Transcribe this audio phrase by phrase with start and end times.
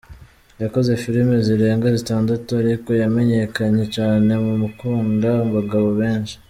[0.63, 6.35] Yakoze film zirenga zitandatu ariko yamenyekanye cane mu gukunda abagabo benshi.